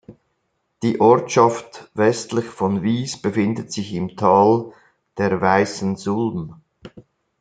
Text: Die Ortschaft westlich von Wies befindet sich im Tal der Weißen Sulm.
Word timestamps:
Die 0.81 0.99
Ortschaft 0.99 1.91
westlich 1.93 2.45
von 2.45 2.81
Wies 2.81 3.21
befindet 3.21 3.71
sich 3.71 3.93
im 3.93 4.17
Tal 4.17 4.73
der 5.19 5.39
Weißen 5.39 5.95
Sulm. 5.95 6.55